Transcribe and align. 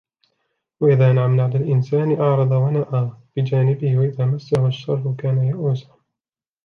وَإِذَا 0.79 1.11
أَنْعَمْنَا 1.11 1.43
عَلَى 1.43 1.55
الْإِنْسَانِ 1.57 2.21
أَعْرَضَ 2.21 2.51
وَنَأَى 2.51 3.11
بِجَانِبِهِ 3.35 3.97
وَإِذَا 3.97 4.25
مَسَّهُ 4.25 4.67
الشَّرُّ 4.67 5.15
كَانَ 5.17 5.43
يَئُوسًا 5.43 5.95